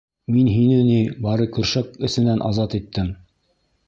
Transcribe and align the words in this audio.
Мин 0.35 0.47
һине 0.51 0.77
ни 0.87 0.95
бары 1.25 1.45
көршәк 1.57 1.91
эсенән 2.09 2.41
азат 2.47 2.75
иттем. 2.81 3.13